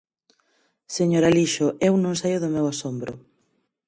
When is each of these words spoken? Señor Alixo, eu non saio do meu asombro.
Señor 0.97 1.23
Alixo, 1.25 1.67
eu 1.87 1.93
non 2.03 2.13
saio 2.21 2.41
do 2.43 2.53
meu 2.55 2.65
asombro. 2.73 3.13